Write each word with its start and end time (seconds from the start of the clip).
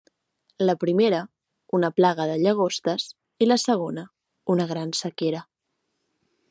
La 0.69 0.73
primera, 0.83 1.19
una 1.79 1.91
plaga 1.99 2.25
de 2.31 2.39
llagostes, 2.45 3.07
i 3.47 3.51
la 3.51 3.61
segona 3.67 4.09
una 4.57 4.71
gran 4.75 4.99
sequera. 5.03 5.45